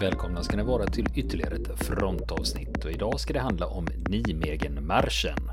[0.00, 5.50] Välkomna ska ni vara till ytterligare ett frontavsnitt och idag ska det handla om Nijmegen-marschen.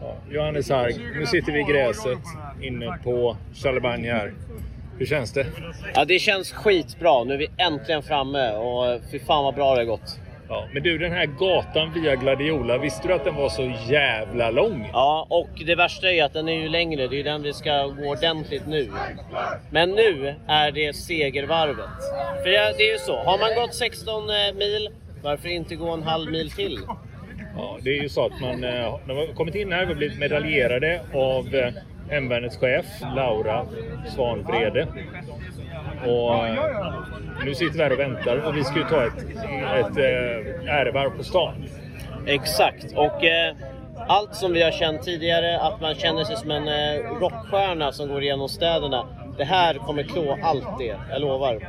[0.00, 2.18] Ja, Johannes Harg, nu sitter vi i gräset
[2.62, 4.34] inne på Charlemagne här.
[4.98, 5.46] Hur känns det?
[5.94, 7.24] Ja, det känns skitbra.
[7.24, 10.20] Nu är vi äntligen framme och fy fan vad bra det har gått.
[10.48, 14.50] Ja, men du, den här gatan via Gladiola, visste du att den var så jävla
[14.50, 14.90] lång?
[14.92, 17.06] Ja, och det värsta är att den är ju längre.
[17.06, 18.90] Det är ju den vi ska gå ordentligt nu.
[19.70, 22.02] Men nu är det segervarvet.
[22.42, 24.26] För det är ju så, har man gått 16
[24.58, 24.88] mil,
[25.22, 26.78] varför inte gå en halv mil till?
[27.56, 30.18] Ja, det är ju så att man eh, när man kommit in här och blivit
[30.18, 31.72] medaljerade av eh,
[32.10, 33.66] Hemvärnets chef Laura
[34.14, 34.86] Svan Brede.
[36.08, 39.18] Och nu sitter vi här och väntar och vi ska ju ta ett,
[39.78, 41.64] ett eh, ärevarv på stan.
[42.26, 42.92] Exakt.
[42.96, 43.54] Och eh,
[44.08, 48.08] allt som vi har känt tidigare, att man känner sig som en eh, rockstjärna som
[48.08, 49.06] går igenom städerna.
[49.38, 51.68] Det här kommer klå allt det, jag lovar.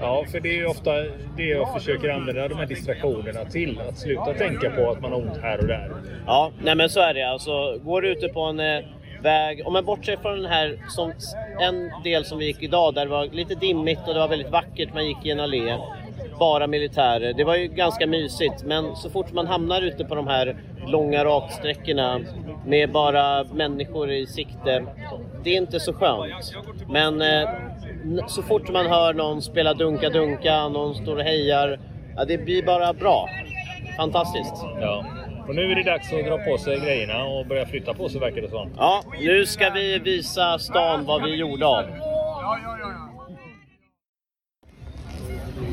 [0.00, 0.92] Ja, för det är ju ofta
[1.36, 3.80] det jag försöker använda de här distraktionerna till.
[3.88, 5.90] Att sluta tänka på att man har ont här och där.
[6.26, 7.22] Ja, nej men så är det.
[7.22, 8.84] Alltså, går du ute på en eh,
[9.22, 11.12] väg, om man bortser från den här, som,
[11.60, 14.50] en del som vi gick idag där det var lite dimmigt och det var väldigt
[14.50, 15.78] vackert, man gick i en allé.
[16.38, 17.32] Bara militärer.
[17.32, 20.56] Det var ju ganska mysigt, men så fort man hamnar ute på de här
[20.86, 22.20] långa raksträckorna
[22.66, 24.84] med bara människor i sikte,
[25.44, 26.54] det är inte så skönt.
[26.88, 27.48] Men eh,
[28.26, 31.78] så fort man hör någon spela dunka-dunka, någon står och hejar,
[32.16, 33.28] ja, det blir bara bra.
[33.96, 34.64] Fantastiskt.
[34.80, 35.04] Ja.
[35.48, 38.20] Och nu är det dags att dra på sig grejerna och börja flytta på sig
[38.20, 38.70] verkar det som.
[38.76, 41.84] Ja, nu ska vi visa stan vad vi gjorde av.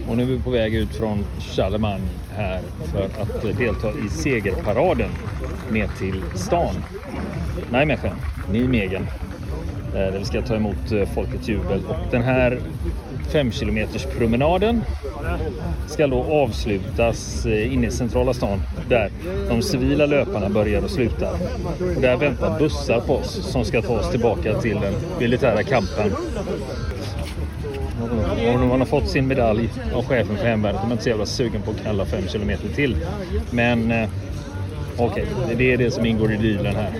[0.10, 2.60] Och nu är vi på väg ut från Charlemagne här
[2.92, 5.10] för att delta i segerparaden
[5.72, 6.76] ner till stan.
[7.72, 8.16] Nijmegen,
[8.52, 9.08] Nijmegen.
[9.88, 11.82] eh, Där vi ska ta emot eh, folkets jubel.
[11.90, 12.60] Och den här
[13.32, 14.82] 5 kilometers promenaden
[15.88, 19.12] ska då avslutas eh, inne i centrala stan där
[19.50, 21.34] de civila löparna börjar och slutar.
[21.96, 26.12] Och där väntar bussar på oss som ska ta oss tillbaka till den militära kampen.
[28.54, 30.82] Och nu har fått sin medalj av chefen för hemvärnet.
[30.82, 32.98] De är inte så jävla sugen på att kalla fem kilometer till.
[33.52, 34.10] Men eh,
[34.98, 36.92] okej, okay, det är det som ingår i dealen här.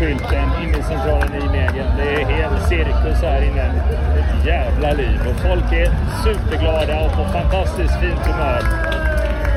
[0.00, 1.86] Skylten inne i centralen i Nijmegen.
[1.96, 3.66] Det är hel cirkus här inne.
[4.18, 5.20] Ett jävla liv.
[5.28, 5.90] Och folk är
[6.24, 8.62] superglada och på fantastiskt fint humör.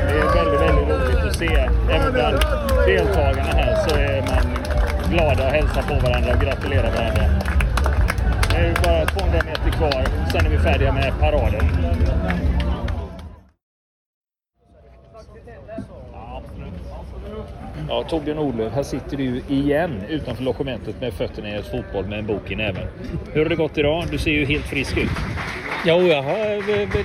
[0.08, 1.68] Det är väldigt, väldigt roligt att se.
[1.90, 2.36] Även bland
[2.86, 4.56] deltagarna här så är man
[5.10, 7.24] glada och hälsar på varandra och gratulerar varandra.
[8.52, 10.04] Nu är bara 200 meter kvar.
[10.32, 11.68] Sen är vi färdiga med paraden.
[17.88, 22.18] Ja, Torbjörn Olöf, här sitter du igen utanför logementet med fötterna i ett fotboll med
[22.18, 22.86] en bok i näven.
[23.32, 24.04] Hur har det gått idag?
[24.10, 25.10] Du ser ju helt frisk ut.
[25.86, 26.36] Jo, jag har,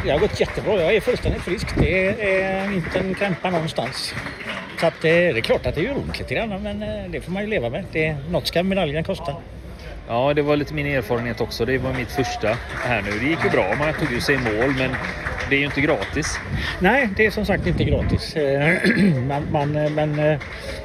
[0.07, 0.81] jag har gått jättebra.
[0.81, 1.67] Jag är fullständigt frisk.
[1.79, 4.13] Det är inte en krämpa någonstans.
[4.79, 7.21] Så att, eh, det är klart att det gör ont lite grann, men eh, det
[7.21, 7.85] får man ju leva med.
[7.91, 9.35] Det, något ska medaljen kosta.
[10.11, 11.65] Ja, det var lite min erfarenhet också.
[11.65, 12.47] Det var mitt första
[12.83, 13.11] här nu.
[13.19, 13.75] Det gick ju bra.
[13.79, 14.91] Man tog ju sig i mål, men
[15.49, 16.39] det är ju inte gratis.
[16.79, 18.35] Nej, det är som sagt inte gratis.
[18.35, 18.77] Eh,
[19.27, 20.39] man, man, eh, men eh,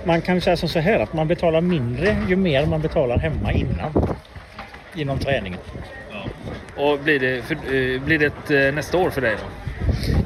[0.05, 3.53] man kan säga som så här att man betalar mindre ju mer man betalar hemma
[3.53, 4.17] innan.
[4.95, 5.61] Inom träningen.
[6.77, 7.57] Och blir det, för,
[7.99, 9.64] blir det ett, nästa år för dig då?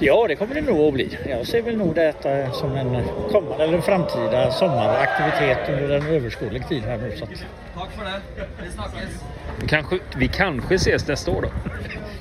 [0.00, 1.18] Ja, det kommer det nog att bli.
[1.28, 6.68] Jag ser väl nog detta som en kommande eller en framtida sommaraktivitet under en överskådlig
[6.68, 7.16] tid här nu.
[7.16, 7.30] Så att
[9.68, 11.48] Kanske, vi kanske ses nästa år då?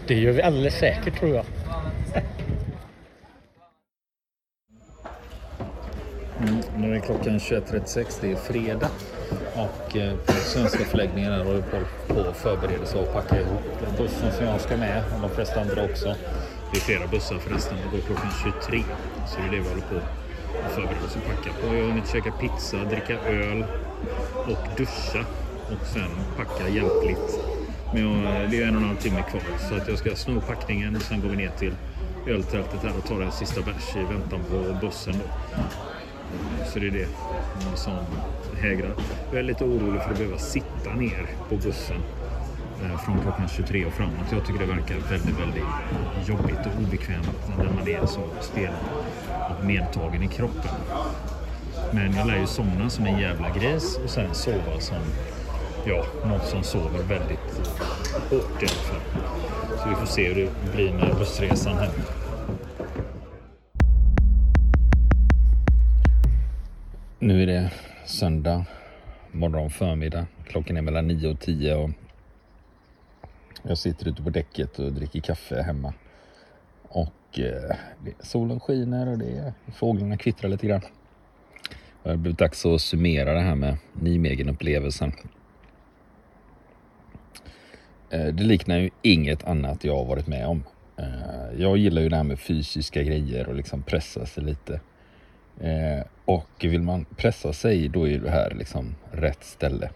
[0.08, 1.46] det gör vi alldeles säkert tror jag.
[6.40, 8.90] Mm, nu är klockan 21.36, det är fredag
[9.56, 11.78] och eh, på svenska förläggningen håller på
[12.14, 16.16] på förberedelse och packa ihop bussen som jag ska med och de flesta andra också.
[16.72, 18.32] Det är flera bussar förresten, det går klockan
[18.62, 18.84] 23
[19.28, 21.76] så det är det vi håller på och förbereder oss och packa på.
[21.76, 23.66] Jag har hunnit käka pizza, dricka öl
[24.48, 25.26] och duscha
[25.72, 27.40] och sen packa hjälpligt.
[27.94, 30.42] Men jag, det är en och en halv timme kvar så att jag ska sno
[30.42, 31.76] packningen och sen går vi ner till
[32.28, 35.14] öltältet här och tar en sista bärs i väntan på bussen.
[35.14, 35.64] Då.
[36.74, 37.08] Så det är det
[37.76, 37.98] som
[38.62, 38.94] hägrar.
[39.32, 42.02] Jag är lite orolig för att behöva sitta ner på bussen
[42.84, 44.32] Eh, från klockan 23 och framåt.
[44.32, 45.64] Jag tycker det verkar väldigt, väldigt
[46.28, 48.74] jobbigt och obekvämt när man är så stel
[49.60, 50.72] och medtagen i kroppen.
[51.92, 54.98] Men jag lär ju somna som en jävla gris och sen sova som
[55.86, 57.70] ja, någon som sover väldigt
[58.30, 59.02] hårt i alla fall.
[59.84, 61.92] Så vi får se hur det blir med bussresan hem.
[67.20, 67.72] Nu är det
[68.06, 68.66] söndag
[69.32, 70.26] morgon förmiddag.
[70.48, 71.90] Klockan är mellan 9 och 10 och
[73.64, 75.94] jag sitter ute på däcket och dricker kaffe hemma.
[76.84, 77.76] Och eh,
[78.20, 80.82] solen skiner och det, fåglarna kvittrar lite grann.
[82.04, 85.12] Det har blivit dags att summera det här med Nijmegen-upplevelsen.
[88.10, 90.64] Eh, det liknar ju inget annat jag har varit med om.
[90.98, 94.80] Eh, jag gillar ju det här med fysiska grejer och liksom pressa sig lite.
[95.62, 99.90] Eh, och vill man pressa sig då är det här liksom rätt ställe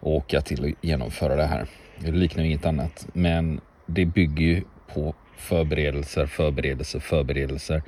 [0.00, 1.68] att åka till och genomföra det här.
[2.00, 4.62] Det liknar inget annat, men det bygger ju
[4.94, 7.82] på förberedelser, förberedelser, förberedelser.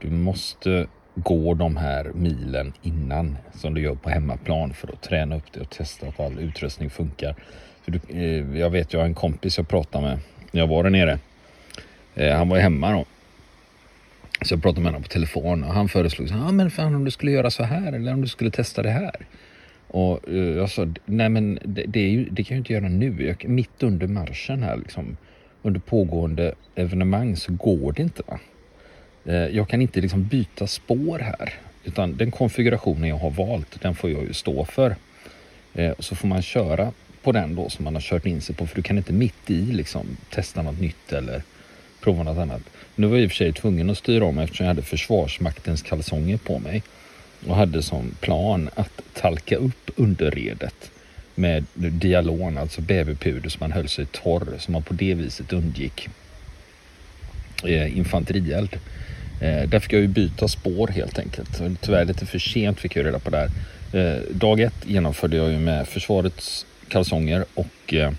[0.00, 5.36] Du måste gå de här milen innan som du gör på hemmaplan för att träna
[5.36, 7.34] upp det och testa att all utrustning funkar.
[7.82, 10.18] För du, eh, jag vet, jag har en kompis jag pratade med
[10.50, 11.18] när jag var där nere.
[12.14, 13.04] Eh, han var ju hemma då
[14.42, 17.04] så jag pratade med honom på telefon och han föreslog, ja ah, men fan om
[17.04, 19.26] du skulle göra så här eller om du skulle testa det här.
[19.96, 22.88] Och eh, jag sa, nej men det, det, är ju, det kan jag inte göra
[22.88, 23.26] nu.
[23.26, 25.16] Jag, mitt under marschen här liksom,
[25.62, 28.22] under pågående evenemang så går det inte.
[28.26, 28.38] Va?
[29.24, 31.54] Eh, jag kan inte liksom byta spår här.
[31.84, 34.96] Utan den konfigurationen jag har valt, den får jag ju stå för.
[35.74, 38.66] Eh, så får man köra på den då som man har kört in sig på.
[38.66, 41.42] För du kan inte mitt i liksom testa något nytt eller
[42.00, 42.62] prova något annat.
[42.94, 45.82] Nu var jag i och för sig tvungen att styra om eftersom jag hade Försvarsmaktens
[45.82, 46.82] kalsonger på mig
[47.48, 50.90] och hade som plan att talka upp underredet
[51.34, 56.08] med dialon, alltså bäverpuder som man höll sig torr, så man på det viset undgick
[57.64, 58.76] eh, infanterield.
[59.40, 61.62] Eh, där fick jag ju byta spår helt enkelt.
[61.80, 63.50] Tyvärr lite för sent fick jag reda på det här.
[63.92, 68.12] Eh, dag ett genomförde jag ju med försvarets kalsonger och eh,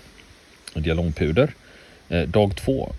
[0.74, 1.54] dialonpuder.
[2.08, 2.92] Eh, dag två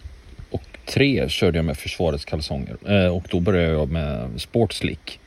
[0.50, 5.20] och tre körde jag med försvarets kalsonger eh, och då började jag med Sportslick.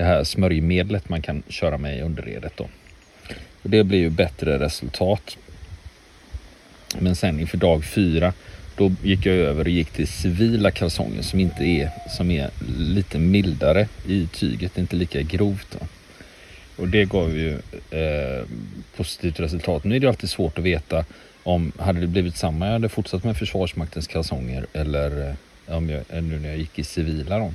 [0.00, 2.68] Det här smörjmedlet man kan köra med i underredet då.
[3.62, 5.36] Och det blir ju bättre resultat.
[6.98, 8.32] Men sen inför dag fyra
[8.76, 13.18] då gick jag över och gick till civila kalsonger som inte är som är lite
[13.18, 15.78] mildare i tyget, inte lika grovt.
[15.78, 15.86] Då.
[16.82, 17.52] Och det gav ju
[17.90, 18.44] eh,
[18.96, 19.84] positivt resultat.
[19.84, 21.04] Nu är det alltid svårt att veta
[21.42, 25.28] om, hade det blivit samma, jag hade fortsatt med Försvarsmaktens kalsonger eller
[25.66, 27.52] eh, om jag, eh, nu när jag gick i civila då.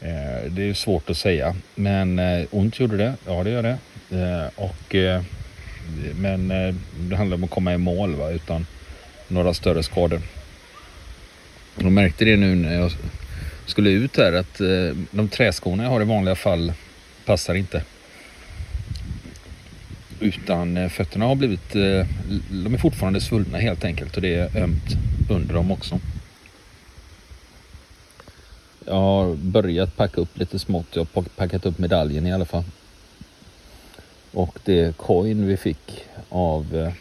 [0.00, 3.14] Eh, det är svårt att säga, men eh, ont gjorde det.
[3.26, 3.78] Ja, det gör det.
[4.10, 5.22] Eh, och, eh,
[6.20, 8.66] men eh, det handlar om att komma i mål va, utan
[9.28, 10.20] några större skador.
[11.78, 12.92] Jag märkte det nu när jag
[13.66, 16.72] skulle ut här att eh, de träskorna jag har i vanliga fall
[17.24, 17.82] passar inte.
[20.20, 22.06] Utan eh, fötterna har blivit, eh,
[22.50, 24.96] de är fortfarande svullna helt enkelt och det är ömt
[25.30, 26.00] under dem också.
[28.88, 30.86] Jag har börjat packa upp lite smått.
[30.96, 32.64] Jag har packat upp medaljen i alla fall.
[34.32, 36.92] Och det coin vi fick av eh,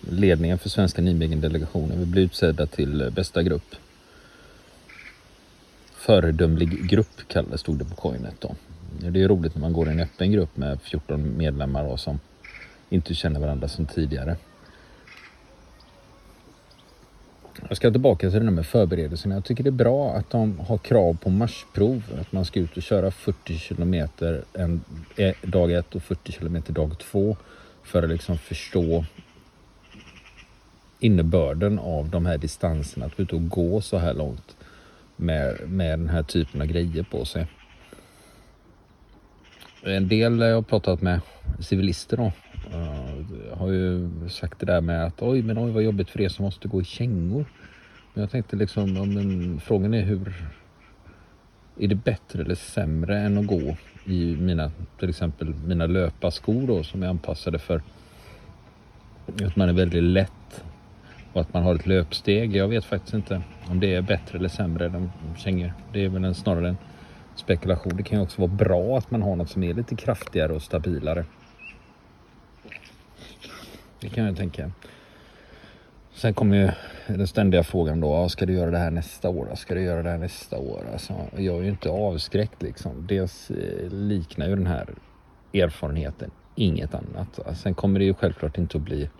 [0.00, 1.98] ledningen för Svenska Nijmegen-delegationen.
[1.98, 3.74] Vi blev utsedda till eh, bästa grupp.
[5.94, 8.54] Föredömlig grupp kallades stod det på coinet då.
[9.10, 12.20] Det är roligt när man går i en öppen grupp med 14 medlemmar då, som
[12.90, 14.36] inte känner varandra som tidigare.
[17.68, 19.34] Jag ska tillbaka till det där med förberedelserna.
[19.34, 22.02] Jag tycker det är bra att de har krav på marschprov.
[22.20, 24.84] Att man ska ut och köra 40 kilometer en,
[25.16, 27.36] eh, dag ett och 40 kilometer dag två.
[27.82, 29.04] För att liksom förstå
[31.00, 33.06] innebörden av de här distanserna.
[33.06, 34.56] Att ut och gå så här långt
[35.16, 37.46] med, med den här typen av grejer på sig.
[39.82, 41.20] En del jag har pratat med
[41.60, 42.32] civilister om
[42.74, 46.28] uh, har ju sagt det där med att oj men oj vad jobbigt för er
[46.28, 47.44] som måste gå i kängor.
[48.14, 50.34] Men jag tänkte liksom, men frågan är hur
[51.78, 56.82] är det bättre eller sämre än att gå i mina, till exempel mina löparskor då
[56.82, 57.82] som är anpassade för
[59.46, 60.64] att man är väldigt lätt
[61.32, 62.56] och att man har ett löpsteg.
[62.56, 65.72] Jag vet faktiskt inte om det är bättre eller sämre än kängor.
[65.92, 66.76] Det är väl en, snarare en
[67.34, 67.96] spekulation.
[67.96, 70.62] Det kan ju också vara bra att man har något som är lite kraftigare och
[70.62, 71.24] stabilare.
[74.04, 74.70] Det kan jag tänka.
[76.14, 76.70] Sen kommer ju
[77.16, 79.54] den ständiga frågan då, ska du göra det här nästa år?
[79.54, 80.88] Ska du göra det här nästa år?
[80.92, 83.06] Alltså, jag är ju inte avskräckt liksom.
[83.06, 84.88] Dels eh, liknar ju den här
[85.54, 87.40] erfarenheten inget annat.
[87.56, 89.10] Sen kommer det ju självklart inte att bli,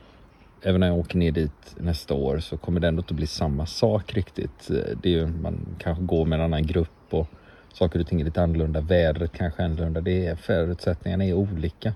[0.63, 3.27] även när jag åker ner dit nästa år så kommer det ändå inte att bli
[3.27, 4.71] samma sak riktigt.
[4.71, 7.27] Eh, det är ju, man kanske går med en annan grupp och
[7.73, 8.81] saker och ting är lite annorlunda.
[8.81, 10.01] Vädret kanske är annorlunda.
[10.01, 11.93] Det är, förutsättningarna är olika.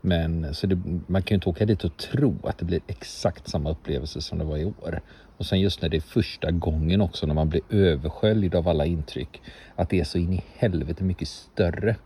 [0.00, 3.48] Men så det, man kan ju inte åka dit och tro att det blir exakt
[3.48, 5.00] samma upplevelse som det var i år.
[5.36, 8.86] Och sen just när det är första gången också när man blir översköljd av alla
[8.86, 9.42] intryck.
[9.76, 11.96] Att det är så in i helvete mycket större.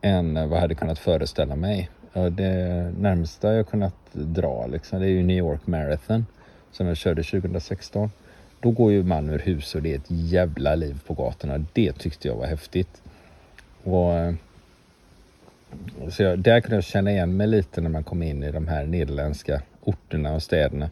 [0.00, 1.90] Än vad jag hade kunnat föreställa mig.
[2.12, 6.26] Det närmsta jag kunnat dra liksom, det är ju New York Marathon.
[6.72, 8.10] Som jag körde 2016.
[8.60, 11.64] Då går ju man ur hus och det är ett jävla liv på gatorna.
[11.72, 13.02] Det tyckte jag var häftigt.
[13.82, 14.34] Och eh,
[16.08, 18.68] så jag, där kunde jag känna igen mig lite när man kom in i de
[18.68, 20.90] här nederländska orterna och städerna.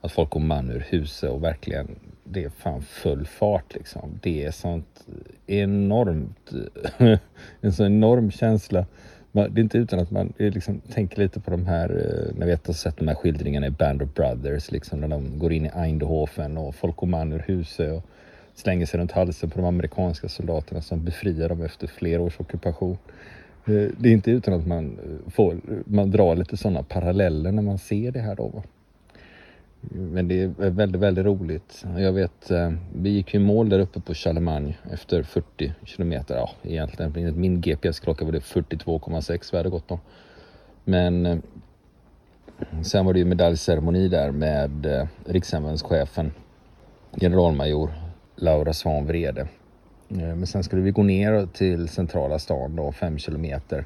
[0.00, 1.88] Att folk går man ur huset och verkligen,
[2.24, 4.18] det är fan full fart liksom.
[4.22, 5.04] Det är sånt
[5.46, 6.50] enormt,
[7.60, 8.86] en sån enorm känsla.
[9.32, 12.46] Det är inte utan att man liksom tänker lite på de här, eh, ni när
[12.46, 15.66] vi har sett de här skildringarna i Band of Brothers, liksom när de går in
[15.66, 18.02] i Eindhoven och folk går man ur huset och
[18.54, 22.98] slänger sig runt halsen på de amerikanska soldaterna som befriar dem efter flera års ockupation.
[23.64, 27.62] Eh, det är inte utan att man, eh, får, man drar lite sådana paralleller när
[27.62, 28.62] man ser det här då.
[29.90, 31.84] Men det är väldigt, väldigt roligt.
[31.96, 36.34] Jag vet, eh, vi gick ju i mål där uppe på Charlemagne efter 40 kilometer.
[36.34, 40.00] Ja, egentligen enligt min GPS-klocka var det 42,6 vi hade gått på.
[40.84, 41.42] Men
[42.82, 46.32] sen var det ju medaljceremoni där med rikshemvärnschefen
[47.20, 47.90] generalmajor
[48.36, 49.48] Laura Svan Vrede
[50.12, 53.84] Eh, men sen skulle vi gå ner till centrala stan då, fem kilometer.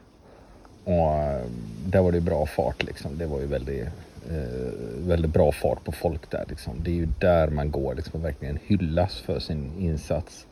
[0.85, 1.45] Och eh,
[1.87, 3.18] där var det bra fart liksom.
[3.18, 3.87] Det var ju väldigt,
[4.30, 4.71] eh,
[5.06, 6.73] väldigt bra fart på folk där liksom.
[6.83, 10.47] Det är ju där man går liksom och verkligen hyllas för sin insats.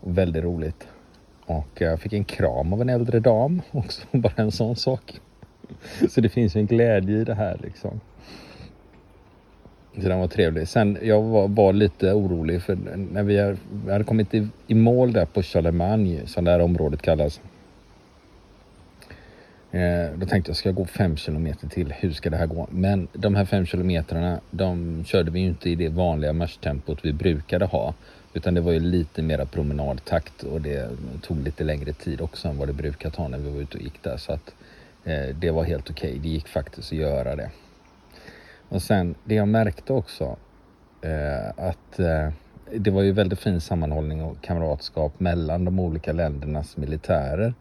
[0.00, 0.86] Och väldigt roligt.
[1.46, 5.20] Och eh, jag fick en kram av en äldre dam också, bara en sån sak.
[6.10, 8.00] Så det finns ju en glädje i det här liksom.
[9.94, 10.68] Så den var trevlig.
[10.68, 12.78] Sen jag var, var lite orolig för
[13.12, 16.60] när vi, är, vi hade kommit i, i mål där på Charlemagne, som det här
[16.60, 17.40] området kallas.
[19.72, 21.92] Eh, då tänkte jag, ska jag gå fem kilometer till?
[21.92, 22.68] Hur ska det här gå?
[22.70, 27.12] Men de här fem kilometrarna, de körde vi ju inte i det vanliga marschtempot vi
[27.12, 27.94] brukade ha.
[28.34, 30.90] Utan det var ju lite mera promenadtakt och det
[31.22, 33.84] tog lite längre tid också än vad det brukar ta när vi var ute och
[33.84, 34.16] gick där.
[34.16, 34.54] Så att
[35.04, 36.10] eh, det var helt okej.
[36.10, 36.22] Okay.
[36.22, 37.50] Det gick faktiskt att göra det.
[38.70, 40.36] Och sen det jag märkte också
[41.02, 42.28] eh, att eh,
[42.76, 47.54] det var ju väldigt fin sammanhållning och kamratskap mellan de olika ländernas militärer.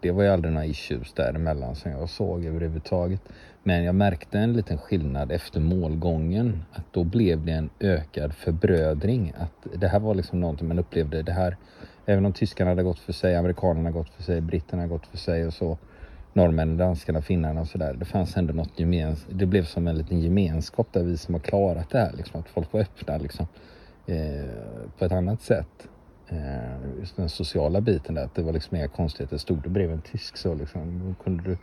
[0.00, 3.20] Det var ju aldrig några issues däremellan som jag såg överhuvudtaget.
[3.62, 6.62] Men jag märkte en liten skillnad efter målgången.
[6.72, 9.32] Att då blev det en ökad förbrödring.
[9.38, 11.22] Att det här var liksom någonting man upplevde.
[11.22, 11.56] Det här,
[12.06, 15.46] även om tyskarna hade gått för sig, amerikanerna gått för sig, britterna gått för sig
[15.46, 15.78] och så
[16.32, 17.96] norrmännen, danskarna, finnarna och sådär.
[17.98, 21.40] Det fanns ändå något gemens Det blev som en liten gemenskap där vi som har
[21.40, 23.46] klarat det här, liksom, att folk var öppna liksom,
[24.06, 24.50] eh,
[24.98, 25.88] på ett annat sätt.
[26.28, 29.36] Eh, just den sociala biten där, att det var liksom inga konstigheter.
[29.36, 31.56] Stod du bredvid en tysk så liksom, kunde du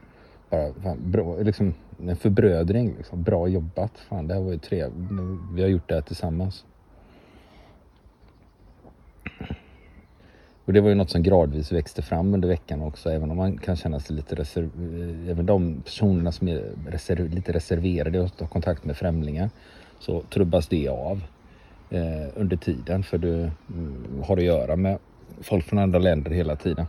[0.50, 2.94] bara, fan, bra, liksom, en förbrödring.
[2.98, 5.12] Liksom, bra jobbat, fan det här var ju trevligt.
[5.54, 6.66] Vi har gjort det här tillsammans.
[10.68, 13.58] Och det var ju något som gradvis växte fram under veckan också, även om man
[13.58, 17.30] kan känna sig lite reserverad, eh, Även de personerna som är reserv...
[17.30, 19.50] lite reserverade och har kontakt med främlingar
[20.00, 21.22] så trubbas det av
[21.90, 24.98] eh, under tiden för du mm, har att göra med
[25.42, 26.86] folk från andra länder hela tiden.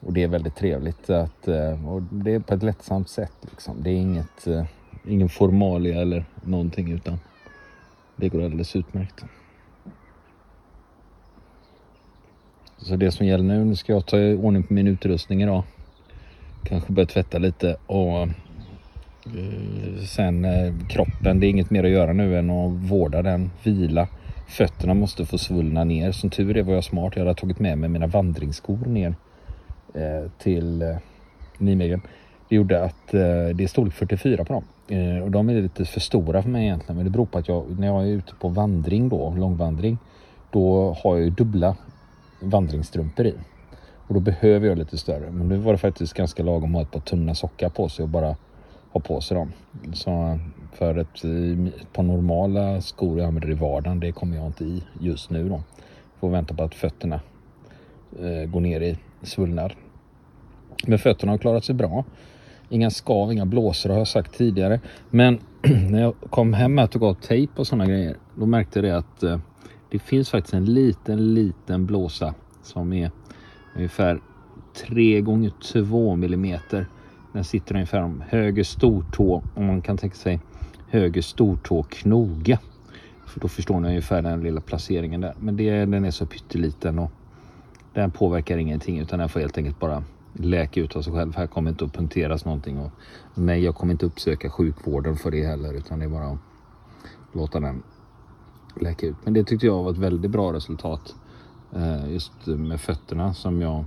[0.00, 3.76] Och det är väldigt trevligt att, eh, och det är på ett lättsamt sätt liksom.
[3.82, 4.64] Det är inget, eh,
[5.08, 7.18] ingen formalia eller någonting utan
[8.16, 9.24] det går alldeles utmärkt.
[12.82, 15.62] Så det som gäller nu, nu ska jag ta i ordning på min utrustning idag.
[16.64, 18.28] Kanske börja tvätta lite och eh,
[20.08, 24.08] sen eh, kroppen, det är inget mer att göra nu än att vårda den, vila.
[24.48, 26.12] Fötterna måste få svullna ner.
[26.12, 27.12] Som tur är var jag smart.
[27.16, 29.14] Jag hade tagit med mig mina vandringsskor ner
[29.94, 30.96] eh, till eh,
[31.58, 32.00] Nijmegen.
[32.48, 34.64] Det gjorde att det är storlek 44 på dem.
[35.22, 36.96] Och de är lite för stora för mig egentligen.
[36.96, 39.98] Men det beror på att jag, när jag är ute på vandring då, långvandring,
[40.50, 41.76] då har jag ju dubbla
[42.42, 43.34] vandringsstrumpor i.
[44.08, 45.30] Och då behöver jag lite större.
[45.30, 48.02] Men nu var det faktiskt ganska lagom att ha ett par tunna sockar på sig
[48.02, 48.36] och bara
[48.92, 49.52] ha på sig dem.
[49.92, 50.38] Så
[50.72, 51.24] för ett,
[51.80, 55.48] ett par normala skor jag använder i vardagen, det kommer jag inte i just nu
[55.48, 55.62] då.
[56.20, 57.20] Får vänta på att fötterna
[58.20, 59.72] eh, går ner i svullnad.
[60.86, 62.04] Men fötterna har klarat sig bra.
[62.68, 64.80] Inga skav, inga blåsor har jag sagt tidigare.
[65.10, 65.38] Men
[65.90, 68.98] när jag kom hem och tog av tejp och sådana grejer, då märkte jag det
[68.98, 69.38] att eh,
[69.92, 73.10] det finns faktiskt en liten, liten blåsa som är
[73.76, 74.20] ungefär
[74.86, 76.86] 3 gånger 2 millimeter.
[77.32, 80.40] Den sitter ungefär om höger stortå, om man kan tänka sig
[80.88, 82.58] höger stortå knoge.
[83.26, 85.34] För då förstår ni ungefär den lilla placeringen där.
[85.38, 87.10] Men det, den är så pytteliten och
[87.94, 91.36] den påverkar ingenting utan den får helt enkelt bara läka ut av sig själv.
[91.36, 92.90] Här kommer inte att punkteras någonting och
[93.34, 96.38] nej, jag kommer inte uppsöka sjukvården för det heller utan det är bara att
[97.32, 97.82] låta den
[98.80, 99.16] läka ut.
[99.24, 101.14] Men det tyckte jag var ett väldigt bra resultat
[101.72, 103.84] eh, just med fötterna som jag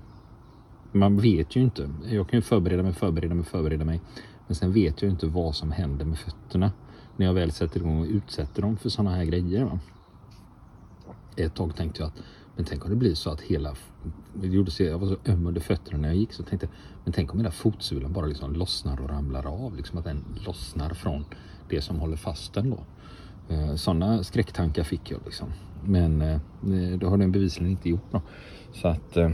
[0.91, 1.89] man vet ju inte.
[2.09, 4.01] Jag kan ju förbereda mig, förbereda mig, förbereda mig.
[4.47, 6.71] Men sen vet jag ju inte vad som händer med fötterna
[7.17, 9.65] när jag väl sätter igång och utsätter dem för sådana här grejer.
[9.65, 9.79] Va?
[11.35, 12.23] Ett tag tänkte jag att
[12.55, 13.75] men tänk om det blir så att hela
[14.33, 16.75] det gjorde sig, jag var så öm under fötterna när jag gick så tänkte jag
[17.03, 19.75] men tänk om hela fotsulan bara liksom lossnar och ramlar av.
[19.75, 21.25] Liksom att den lossnar från
[21.69, 22.79] det som håller fast den då.
[23.49, 25.47] Eh, Sådana skräcktankar fick jag liksom.
[25.83, 26.39] Men eh,
[26.99, 28.11] det har den bevisligen inte gjort.
[28.11, 28.21] Då.
[28.73, 29.29] Så att eh,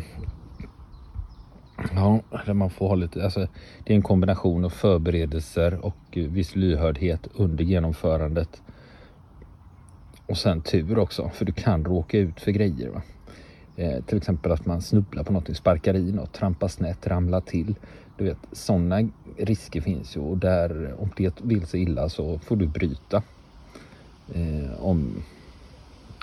[1.96, 2.22] Ja,
[2.54, 3.48] man får ha lite, alltså,
[3.84, 8.62] det är en kombination av förberedelser och eh, viss lyhördhet under genomförandet.
[10.26, 12.90] Och sen tur också, för du kan råka ut för grejer.
[12.90, 13.02] Va?
[13.76, 17.76] Eh, till exempel att man snubblar på någonting, sparkar i något, trampar snett, ramlar till.
[18.18, 22.56] Du vet, sådana risker finns ju och där, om det vill sig illa så får
[22.56, 23.24] du bryta.
[24.36, 25.24] Eh, om,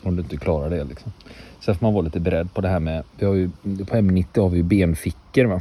[0.03, 1.13] om du inte klarar det liksom.
[1.61, 4.41] Sen får man vara lite beredd på det här med, vi har ju, på M90
[4.41, 5.61] har vi ju benfickor va.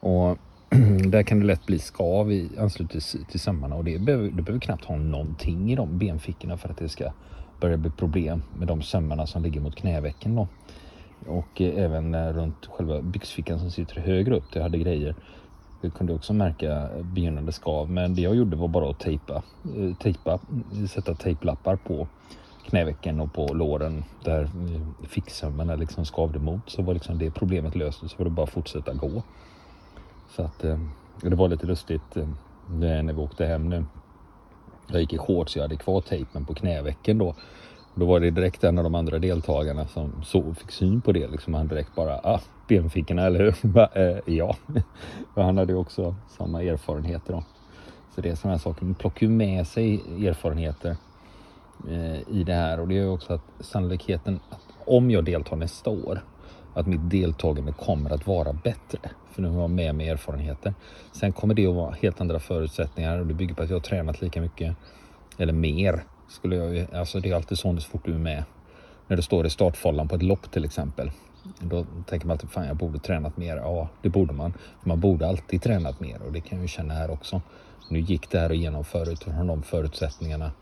[0.00, 0.38] Och
[1.06, 3.00] där kan det lätt bli skav i anslutning
[3.30, 6.76] till sömmarna och det behöver, du behöver knappt ha någonting i de benfickorna för att
[6.76, 7.12] det ska
[7.60, 10.48] börja bli problem med de sömmarna som ligger mot knävecken då.
[11.26, 15.14] Och eh, även eh, runt själva byxfickan som sitter högre upp, Jag hade grejer.
[15.80, 19.42] Jag kunde också märka begynnande skav men det jag gjorde var bara att tejpa,
[19.76, 20.38] eh, tejpa
[20.90, 22.08] sätta tejplappar på
[22.66, 27.76] knävecken och på låren där eh, ficksömmarna liksom skavde mot så var liksom det problemet
[27.76, 29.22] löst och så var det bara att fortsätta gå.
[30.36, 30.78] Så att eh,
[31.22, 32.16] det var lite lustigt
[32.68, 33.84] när vi åkte hem nu.
[34.86, 37.34] Jag gick i shorts, jag hade kvar tejpen på knävecken då.
[37.94, 41.28] Då var det direkt en av de andra deltagarna som så fick syn på det.
[41.28, 42.40] Liksom han direkt bara, ah,
[42.70, 43.54] benfickorna eller hur?
[43.98, 44.56] Eh, ja,
[45.34, 47.44] för han hade ju också samma erfarenheter då.
[48.14, 49.94] Så det är sådana här saker, man plockar ju med sig
[50.26, 50.96] erfarenheter
[51.88, 55.56] eh, i det här och det är ju också att sannolikheten att om jag deltar
[55.56, 56.20] nästa år
[56.74, 58.98] att mitt deltagande kommer att vara bättre.
[59.30, 60.74] För nu har jag med mig erfarenheter.
[61.12, 63.82] Sen kommer det att vara helt andra förutsättningar och det bygger på att jag har
[63.82, 64.76] tränat lika mycket
[65.38, 66.04] eller mer.
[66.28, 68.44] Skulle jag, alltså det är alltid så fort du är med.
[69.06, 71.10] När du står i startfållan på ett lopp till exempel.
[71.60, 73.56] Då tänker man alltid, fan jag borde tränat mer.
[73.56, 74.52] Ja, det borde man.
[74.84, 77.42] Man borde alltid tränat mer och det kan jag ju känna här också.
[77.88, 80.52] Nu gick det här att genomföra utifrån de förutsättningarna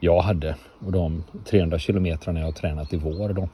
[0.00, 3.32] jag hade och de 300 kilometrarna jag har tränat i vår.
[3.32, 3.48] Då.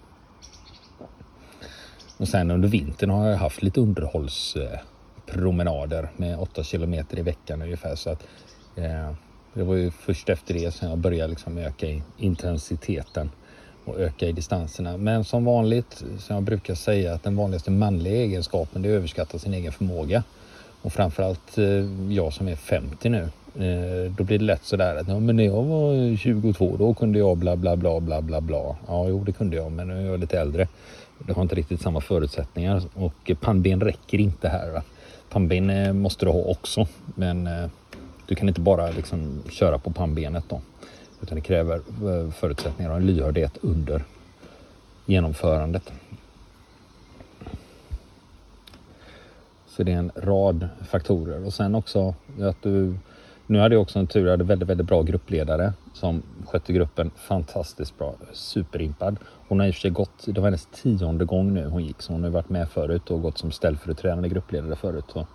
[2.18, 7.94] Och sen under vintern har jag haft lite underhållspromenader med 8 kilometer i veckan ungefär.
[7.94, 8.26] Så att,
[8.76, 9.12] eh,
[9.54, 13.30] det var ju först efter det som jag började liksom öka i intensiteten
[13.84, 14.96] och öka i distanserna.
[14.96, 18.96] Men som vanligt, som jag brukar säga, att den vanligaste manliga egenskapen det är att
[18.96, 20.22] överskatta sin egen förmåga.
[20.82, 21.64] Och framförallt eh,
[22.12, 23.28] jag som är 50 nu.
[23.54, 27.18] Eh, då blir det lätt sådär att ja, men när jag var 22 då kunde
[27.18, 28.76] jag bla bla bla bla bla bla.
[28.86, 30.68] Ja, jo det kunde jag men nu är jag lite äldre.
[31.18, 34.70] Det har inte riktigt samma förutsättningar och pannben räcker inte här.
[34.70, 34.82] Va?
[35.30, 37.48] Pannben eh, måste du ha också men
[38.26, 40.60] du kan inte bara liksom köra på pannbenet då.
[41.22, 44.04] Utan det kräver eh, förutsättningar och en lyhördhet under
[45.06, 45.92] genomförandet.
[49.66, 52.94] Så det är en rad faktorer och sen också att du
[53.46, 57.10] Nu hade jag också en tur, jag hade väldigt, väldigt bra gruppledare som skötte gruppen
[57.16, 58.14] fantastiskt bra.
[58.32, 59.16] Superimpad.
[59.48, 62.02] Hon har i och för sig gått, det var hennes tionde gång nu hon gick,
[62.02, 65.04] så hon har varit med förut och gått som ställföreträdande gruppledare förut.
[65.12, 65.26] Så.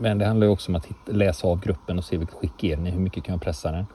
[0.00, 2.64] Men det handlar ju också om att hitta, läsa av gruppen och se vilket skick
[2.64, 3.86] är den i, hur mycket kan jag pressa den?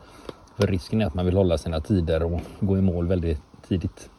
[0.57, 4.09] För risken är att man vill hålla sina tider och gå i mål väldigt tidigt.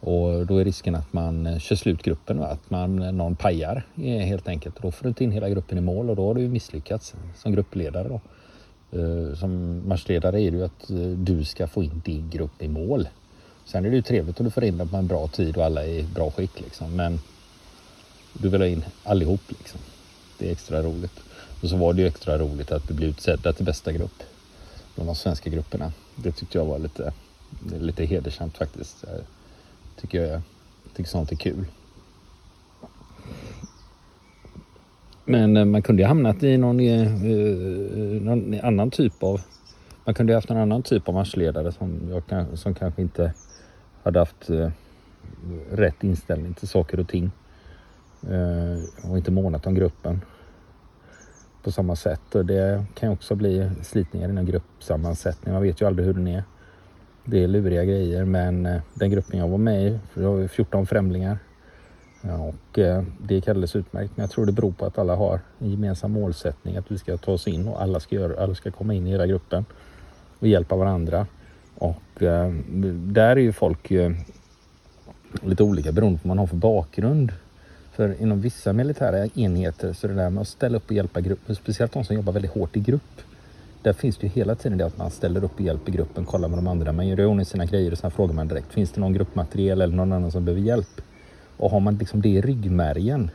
[0.00, 2.46] Och då är risken att man eh, kör slut gruppen, va?
[2.46, 4.82] att man, eh, någon pajar eh, helt enkelt.
[4.82, 7.52] Då får du inte in hela gruppen i mål och då har du misslyckats som
[7.52, 8.08] gruppledare.
[8.08, 8.20] Då.
[9.36, 13.08] Som matchledare är det ju att du ska få in din grupp i mål.
[13.64, 15.64] Sen är det ju trevligt om du får in dem på en bra tid och
[15.64, 16.96] alla är i bra skick liksom.
[16.96, 17.20] Men
[18.32, 19.80] du vill ha in allihop liksom.
[20.38, 21.20] Det är extra roligt.
[21.62, 24.22] Och så var det ju extra roligt att bli utsedda till bästa grupp
[24.94, 25.92] bland de svenska grupperna.
[26.14, 27.12] Det tyckte jag var lite,
[27.80, 29.04] lite hedersamt faktiskt.
[29.06, 29.20] Jag
[29.96, 30.42] tycker jag
[30.94, 31.64] tycker sånt är kul.
[35.24, 39.40] Men eh, man kunde ju hamnat i någon, eh, eh, någon, annan typ av...
[40.04, 43.32] Man kunde ju haft en annan typ av matchledare som, jag, som kanske inte
[44.02, 44.50] hade haft
[45.70, 47.30] rätt inställning till saker och ting.
[48.30, 50.20] Eh, och inte månat om gruppen
[51.62, 52.34] på samma sätt.
[52.34, 55.54] Och det kan också bli slitningar i en gruppsammansättning.
[55.54, 56.44] Man vet ju aldrig hur den är.
[57.24, 60.40] Det är luriga grejer men eh, den gruppen jag var med i, för eh, det
[60.40, 61.38] var 14 främlingar.
[62.22, 62.78] Och
[63.18, 64.12] det gick alldeles utmärkt.
[64.16, 67.16] Men jag tror det beror på att alla har en gemensam målsättning att vi ska
[67.16, 69.64] ta oss in och alla ska, göra, alla ska komma in i hela gruppen
[70.38, 71.26] och hjälpa varandra.
[71.74, 72.02] Och
[72.94, 73.92] där är ju folk
[75.42, 77.32] lite olika beroende på vad man har för bakgrund.
[77.96, 81.20] För inom vissa militära enheter så är det där med att ställa upp och hjälpa
[81.20, 83.22] grupper, speciellt de som jobbar väldigt hårt i grupp.
[83.82, 86.48] Där finns det ju hela tiden det att man ställer upp och hjälper gruppen, kollar
[86.48, 86.92] med de andra.
[86.92, 88.72] Man gör i ordning sina grejer och sen frågar man direkt.
[88.72, 91.00] Finns det någon gruppmateriel eller någon annan som behöver hjälp?
[91.56, 93.30] Och har man liksom det i ryggmärgen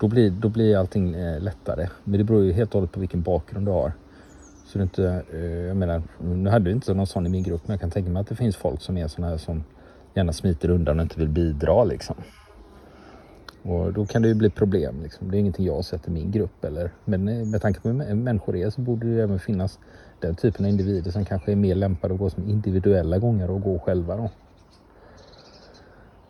[0.00, 1.88] då blir, då blir allting eh, lättare.
[2.04, 3.92] Men det beror ju helt och hållet på vilken bakgrund du har.
[4.66, 7.62] Så det inte, eh, jag menar, nu hade vi inte någon sån i min grupp
[7.66, 9.64] men jag kan tänka mig att det finns folk som är såna här som
[10.14, 12.16] gärna smiter undan och inte vill bidra liksom.
[13.68, 15.02] Och då kan det ju bli problem.
[15.02, 15.30] Liksom.
[15.30, 16.64] Det är ingenting jag har sett i min grupp.
[16.64, 19.78] Eller, men eh, med tanke på hur människor är så borde det även finnas
[20.20, 23.62] den typen av individer som kanske är mer lämpade att gå som individuella gånger och
[23.62, 24.16] gå själva.
[24.16, 24.30] Då.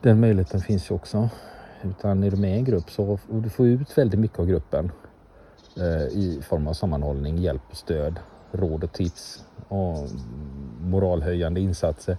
[0.00, 1.28] Den möjligheten finns ju också.
[1.82, 4.46] Utan är du med i en grupp så och du får ut väldigt mycket av
[4.46, 4.92] gruppen
[5.76, 8.18] eh, i form av sammanhållning, hjälp och stöd,
[8.52, 10.08] råd och tips och
[10.80, 12.16] moralhöjande insatser.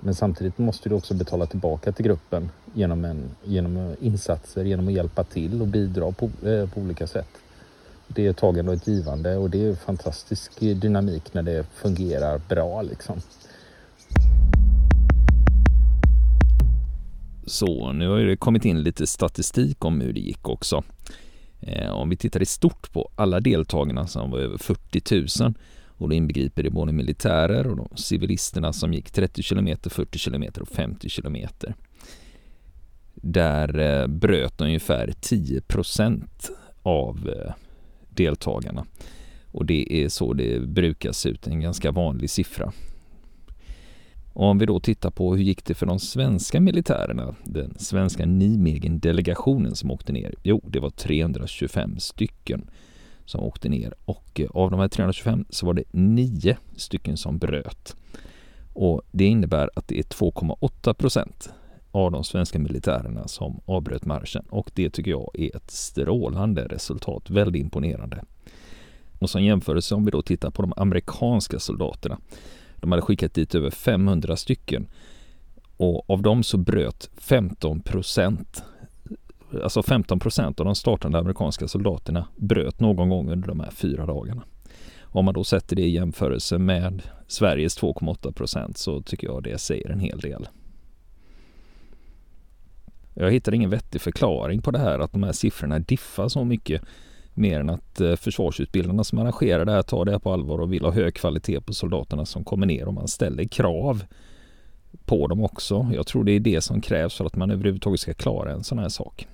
[0.00, 4.94] Men samtidigt måste du också betala tillbaka till gruppen genom, en, genom insatser, genom att
[4.94, 7.28] hjälpa till och bidra på, eh, på olika sätt.
[8.08, 12.82] Det är tagande och ett givande och det är fantastisk dynamik när det fungerar bra
[12.82, 13.20] liksom.
[17.46, 20.84] Så nu har det kommit in lite statistik om hur det gick också.
[21.60, 25.54] Eh, om vi tittar i stort på alla deltagarna som var över 40 000
[25.98, 30.44] och det inbegriper det både militärer och de civilisterna som gick 30 km, 40 km
[30.60, 31.36] och 50 km.
[33.14, 36.50] Där eh, bröt ungefär 10 procent
[36.82, 37.52] av eh,
[38.08, 38.86] deltagarna.
[39.52, 42.72] Och det är så det brukar se ut, en ganska vanlig siffra.
[44.32, 48.26] Och om vi då tittar på hur gick det för de svenska militärerna, den svenska
[48.26, 50.34] Nijmegen-delegationen som åkte ner?
[50.42, 52.70] Jo, det var 325 stycken
[53.26, 57.38] som åkte ner och eh, av de här 325 så var det nio stycken som
[57.38, 57.96] bröt.
[58.72, 61.50] Och det innebär att det är 2,8 procent
[61.90, 67.30] av de svenska militärerna som avbröt marschen och det tycker jag är ett strålande resultat,
[67.30, 68.24] väldigt imponerande.
[69.18, 72.18] Och som jämförelse om vi då tittar på de amerikanska soldaterna.
[72.76, 74.86] De hade skickat dit över 500 stycken
[75.76, 78.64] och av dem så bröt 15 procent
[79.62, 84.06] alltså 15 procent av de startande amerikanska soldaterna bröt någon gång under de här fyra
[84.06, 84.42] dagarna.
[85.02, 89.58] Om man då sätter det i jämförelse med Sveriges 2,8 procent så tycker jag det
[89.58, 90.48] säger en hel del.
[93.14, 96.82] Jag hittar ingen vettig förklaring på det här att de här siffrorna diffar så mycket
[97.34, 100.84] mer än att eh, försvarsutbildarna som arrangerar det här tar det på allvar och vill
[100.84, 104.04] ha hög kvalitet på soldaterna som kommer ner och man ställer krav
[105.04, 105.90] på dem också.
[105.92, 108.78] Jag tror det är det som krävs för att man överhuvudtaget ska klara en sån
[108.78, 109.26] här sak.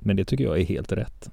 [0.00, 1.30] Men det tycker jag är helt rätt.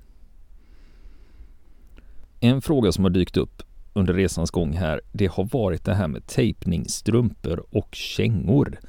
[2.40, 6.08] En fråga som har dykt upp under resans gång här, det har varit det här
[6.08, 8.80] med tejpning, strumpor och kängor.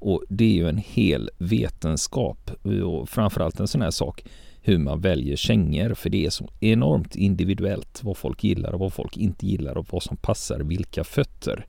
[0.00, 2.50] Och det är ju en hel vetenskap
[2.84, 4.24] och framförallt en sån här sak
[4.62, 8.92] hur man väljer kängor för det är så enormt individuellt vad folk gillar och vad
[8.92, 11.66] folk inte gillar och vad som passar vilka fötter.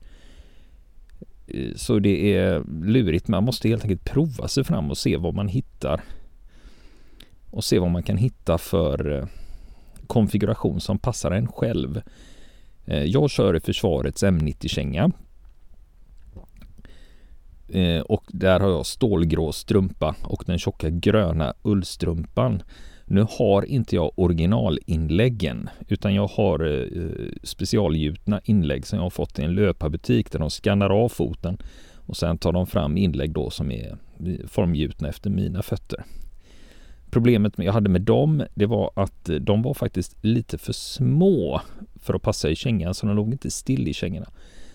[1.46, 3.28] Eh, så det är lurigt.
[3.28, 6.00] Man måste helt enkelt prova sig fram och se vad man hittar
[7.50, 9.26] och se vad man kan hitta för eh,
[10.06, 12.02] konfiguration som passar en själv.
[12.84, 15.10] Eh, jag kör i försvarets M90-känga.
[17.68, 22.62] Eh, och där har jag stålgrå strumpa och den tjocka gröna ullstrumpan.
[23.04, 26.88] Nu har inte jag originalinläggen utan jag har
[27.42, 31.58] specialgjutna inlägg som jag har fått i en löparbutik där de skannar av foten
[32.06, 33.96] och sen tar de fram inlägg då som är
[34.46, 36.04] formgjutna efter mina fötter.
[37.10, 41.60] Problemet jag hade med dem, det var att eh, de var faktiskt lite för små
[42.00, 44.26] för att passa i kängan, så de låg inte still i kängorna.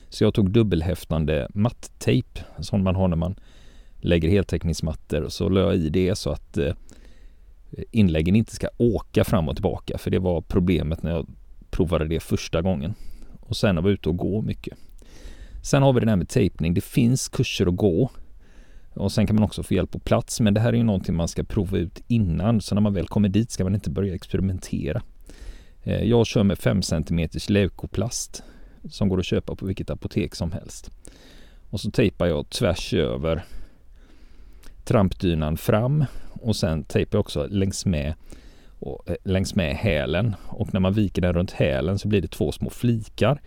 [0.10, 3.36] Så jag tog dubbelhäftande matttejp, som man har när man
[3.98, 6.74] lägger heltäckningsmattor, och så la jag i det så att eh,
[7.92, 11.28] inläggen inte ska åka fram och tillbaka, för det var problemet när jag
[11.70, 12.94] provade det första gången.
[13.40, 14.78] Och sen var jag var ute och gå mycket.
[15.62, 16.74] Sen har vi det där med tejpning.
[16.74, 18.10] Det finns kurser att gå
[18.96, 20.40] och sen kan man också få hjälp på plats.
[20.40, 22.62] Men det här är ju någonting man ska prova ut innan.
[22.62, 25.02] Så när man väl kommer dit ska man inte börja experimentera.
[25.84, 28.44] Eh, jag kör med 5 cm leukoplast
[28.90, 30.92] som går att köpa på vilket apotek som helst.
[31.70, 33.44] Och så tejpar jag tvärs över
[34.84, 36.06] trampdynan fram
[36.42, 38.14] och sen tejpar jag också längs med,
[38.80, 40.36] och, eh, längs med hälen.
[40.48, 43.42] Och när man viker den runt hälen så blir det två små flikar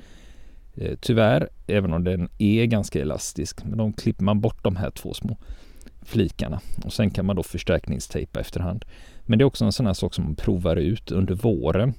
[0.81, 4.91] Eh, tyvärr, även om den är ganska elastisk, men då klipper man bort de här
[4.91, 5.37] två små
[6.03, 8.85] flikarna och sen kan man då förstärkningstejpa efterhand.
[9.21, 11.95] Men det är också en sån här sak som man provar ut under våren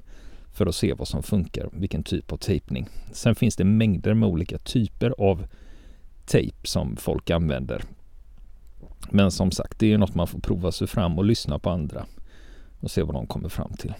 [0.51, 2.87] för att se vad som funkar, vilken typ av tejpning.
[3.11, 5.45] Sen finns det mängder med olika typer av
[6.25, 7.83] tejp som folk använder.
[9.09, 12.05] Men som sagt, det är något man får prova sig fram och lyssna på andra
[12.79, 13.93] och se vad de kommer fram till.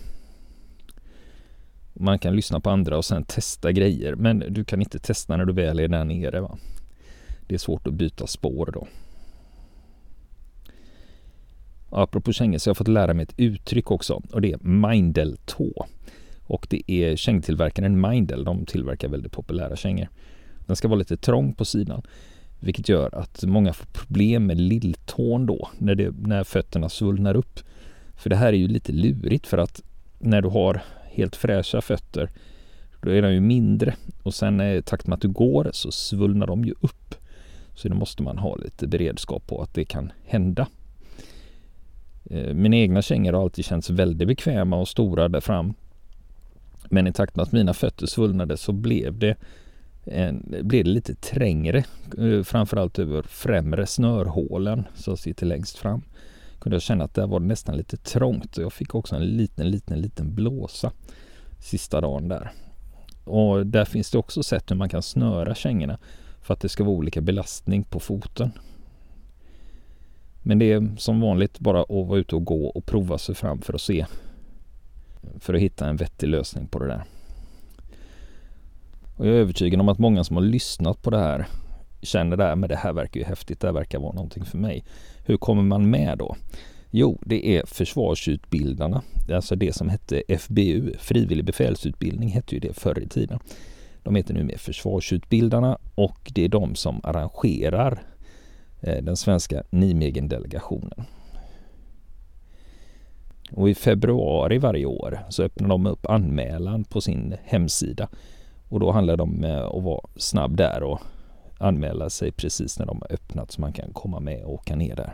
[2.02, 4.16] Man kan lyssna på andra och sen testa grejer.
[4.16, 6.42] Men du kan inte testa när du väl är där nere.
[6.42, 6.58] Va?
[7.48, 8.88] Det är svårt att byta spår då.
[11.90, 15.86] Apropå kängor så har jag fått lära mig ett uttryck också och det är Mindel-tå.
[16.44, 18.44] Och det är kängtillverkaren Mindel.
[18.44, 20.08] De tillverkar väldigt populära kängor.
[20.66, 22.02] Den ska vara lite trång på sidan.
[22.60, 27.60] Vilket gör att många får problem med lilltån då när, det, när fötterna svullnar upp.
[28.16, 29.82] För det här är ju lite lurigt för att
[30.20, 32.30] när du har helt fräscha fötter,
[33.02, 35.92] då är de ju mindre och sen eh, i takt med att du går så
[35.92, 37.16] svullnar de ju upp.
[37.76, 40.68] Så då måste man ha lite beredskap på att det kan hända.
[42.26, 45.74] Eh, mina egna kängor har alltid känts väldigt bekväma och stora där fram.
[46.90, 49.36] Men i takt med att mina fötter svullnade så blev det,
[50.06, 51.84] en, blev det lite trängre.
[52.18, 56.02] Eh, framförallt över främre snörhålen som sitter längst fram
[56.60, 58.58] kunde jag känna att där var det nästan lite trångt.
[58.58, 60.92] Jag fick också en liten, liten, liten blåsa
[61.60, 62.52] sista dagen där.
[63.24, 65.98] Och där finns det också sätt hur man kan snöra kängorna
[66.42, 68.52] för att det ska vara olika belastning på foten.
[70.42, 73.62] Men det är som vanligt bara att vara ute och gå och prova sig fram
[73.62, 74.06] för att se.
[75.40, 77.04] För att hitta en vettig lösning på det där.
[79.18, 81.48] Och jag är övertygad om att många som har lyssnat på det här
[82.02, 84.58] känner det här, men det här verkar ju häftigt, det här verkar vara någonting för
[84.58, 84.84] mig.
[85.26, 86.36] Hur kommer man med då?
[86.92, 89.02] Jo, det är försvarsutbildarna,
[89.34, 93.40] alltså det som hette FBU, frivillig befälsutbildning hette ju det förr i tiden.
[94.04, 98.04] De heter nu med Försvarsutbildarna och det är de som arrangerar
[98.82, 101.06] eh, den svenska Nijmegen-delegationen.
[103.52, 108.10] Och i februari varje år så öppnar de upp anmälan på sin hemsida
[108.70, 111.00] och då handlar det om eh, att vara snabb där och
[111.60, 114.96] anmäla sig precis när de har öppnat så man kan komma med och åka ner
[114.96, 115.14] där.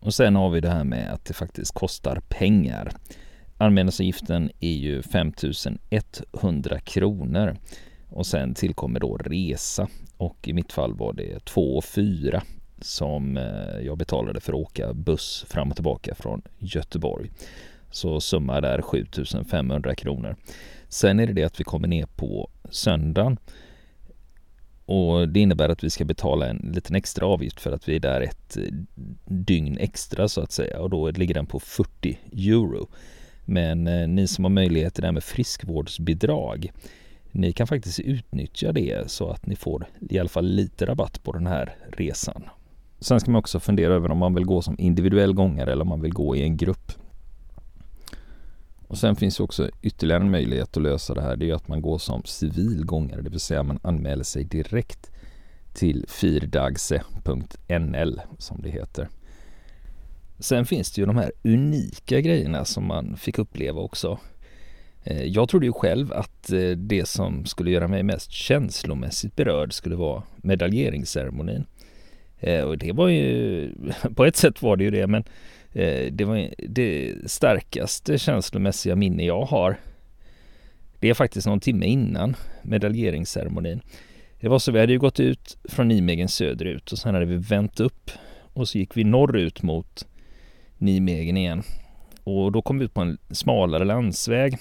[0.00, 2.92] Och sen har vi det här med att det faktiskt kostar pengar.
[3.58, 7.56] Anmälningsavgiften är ju 5100 kronor
[8.10, 12.42] och sen tillkommer då resa och i mitt fall var det 2 4
[12.80, 17.30] som eh, jag betalade för att åka buss fram och tillbaka från Göteborg.
[17.90, 20.36] Så summa där 7500 kronor.
[20.88, 23.38] Sen är det det att vi kommer ner på söndagen
[24.86, 28.00] och det innebär att vi ska betala en liten extra avgift för att vi är
[28.00, 28.62] där ett eh,
[29.24, 32.88] dygn extra så att säga och då ligger den på 40 euro.
[33.44, 36.72] Men eh, ni som har möjlighet till det här med friskvårdsbidrag
[37.36, 41.32] ni kan faktiskt utnyttja det så att ni får i alla fall lite rabatt på
[41.32, 42.42] den här resan.
[43.00, 45.88] Sen ska man också fundera över om man vill gå som individuell gångare eller om
[45.88, 46.92] man vill gå i en grupp.
[48.88, 51.36] Och sen finns det också ytterligare en möjlighet att lösa det här.
[51.36, 55.10] Det är att man går som civil gångare, det vill säga man anmäler sig direkt
[55.74, 57.00] till firdagse.nl
[58.38, 59.08] som det heter.
[60.38, 64.18] Sen finns det ju de här unika grejerna som man fick uppleva också.
[65.04, 69.72] Eh, jag trodde ju själv att eh, det som skulle göra mig mest känslomässigt berörd
[69.72, 71.66] skulle vara medaljeringsceremonin.
[72.38, 73.70] Eh, och det var ju,
[74.14, 75.24] på ett sätt var det ju det, men
[75.76, 79.80] Eh, det var det starkaste känslomässiga minne jag har.
[81.00, 83.80] Det är faktiskt någon timme innan medaljeringsceremonin.
[84.40, 87.36] Det var så, vi hade ju gått ut från Nijmegen söderut och sen hade vi
[87.36, 88.10] vänt upp
[88.52, 90.06] och så gick vi norrut mot
[90.78, 91.62] Nijmegen igen.
[92.24, 94.58] Och då kom vi ut på en smalare landsväg.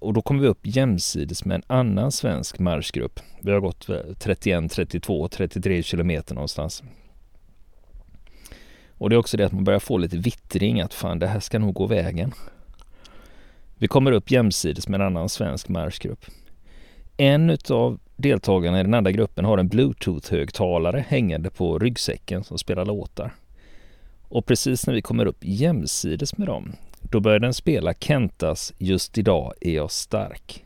[0.00, 3.20] Och då kom vi upp jämsides med en annan svensk marschgrupp.
[3.42, 6.82] Vi har gått 31, 32, 33 kilometer någonstans.
[8.98, 11.40] Och det är också det att man börjar få lite vittring att fan det här
[11.40, 12.32] ska nog gå vägen.
[13.78, 16.26] Vi kommer upp jämsides med en annan svensk marschgrupp.
[17.16, 22.84] En av deltagarna i den andra gruppen har en bluetooth-högtalare hängande på ryggsäcken som spelar
[22.84, 23.34] låtar.
[24.28, 29.18] Och precis när vi kommer upp jämsides med dem, då börjar den spela Kentas Just
[29.18, 30.64] idag är jag stark.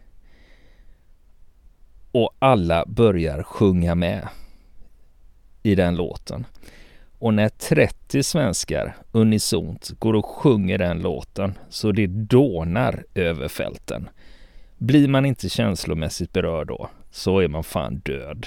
[2.12, 4.29] Och alla börjar sjunga med
[5.62, 6.47] i den låten.
[7.21, 14.09] Och när 30 svenskar unisont går och sjunger den låten så det dånar över fälten.
[14.79, 18.47] Blir man inte känslomässigt berörd då så är man fan död.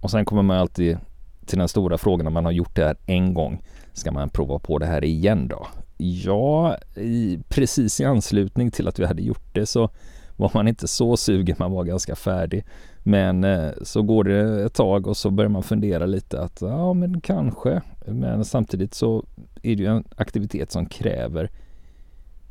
[0.00, 0.98] Och sen kommer man alltid
[1.46, 3.62] till den stora frågan om man har gjort det här en gång.
[3.92, 5.66] Ska man prova på det här igen då?
[5.96, 9.90] Ja, i, precis i anslutning till att vi hade gjort det så
[10.36, 12.64] var man inte så sugen, man var ganska färdig.
[13.06, 16.92] Men eh, så går det ett tag och så börjar man fundera lite att ja
[16.92, 17.82] men kanske.
[18.06, 19.24] Men samtidigt så
[19.62, 21.50] är det ju en aktivitet som kräver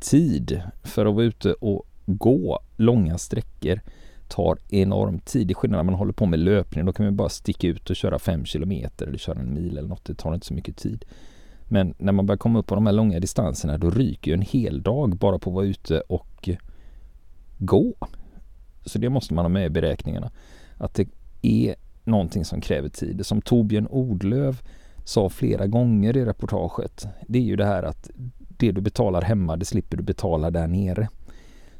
[0.00, 3.80] tid för att vara ute och gå långa sträckor
[4.28, 5.46] tar enorm tid.
[5.46, 6.86] Det är skillnad när man håller på med löpning.
[6.86, 9.88] Då kan man bara sticka ut och köra 5 kilometer eller köra en mil eller
[9.88, 10.04] något.
[10.04, 11.04] Det tar inte så mycket tid.
[11.68, 14.42] Men när man börjar komma upp på de här långa distanserna då ryker ju en
[14.42, 16.48] hel dag bara på att vara ute och
[17.58, 17.94] gå.
[18.84, 20.30] Så det måste man ha med i beräkningarna.
[20.78, 21.08] Att det
[21.42, 23.26] är någonting som kräver tid.
[23.26, 24.62] Som Torbjörn Odlöv
[25.04, 27.06] sa flera gånger i reportaget.
[27.28, 28.10] Det är ju det här att
[28.58, 31.08] det du betalar hemma, det slipper du betala där nere.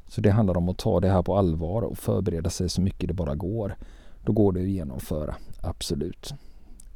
[0.07, 3.09] Så det handlar om att ta det här på allvar och förbereda sig så mycket
[3.09, 3.77] det bara går.
[4.25, 6.35] Då går det att genomföra, absolut.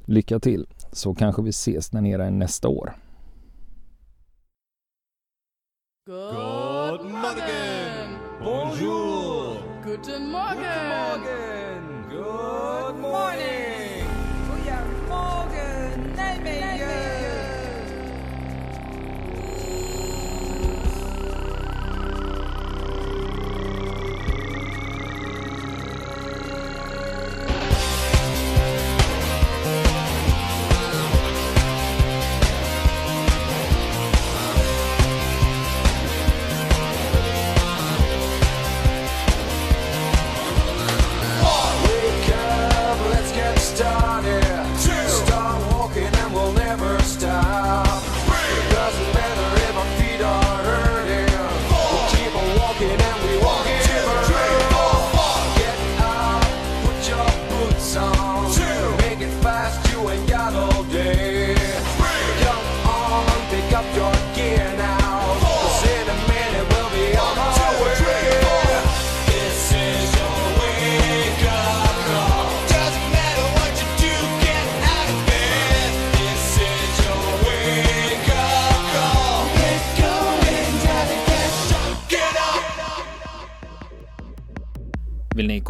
[0.05, 2.97] Lycka till, så kanske vi ses där nere nästa år.
[6.07, 8.19] God morgon!
[8.45, 9.18] Bonjour!
[10.01, 10.55] Guten Morgen!
[10.59, 10.98] Guten Morgen.